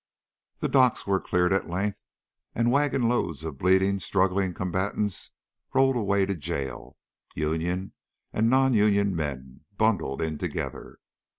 [0.61, 2.03] The dock was cleared at length,
[2.55, 5.29] and wagon loads of bleeding, struggling combatants
[5.75, 6.97] rolled away to jail,
[7.35, 7.93] union
[8.33, 10.97] and non union men bundled in together.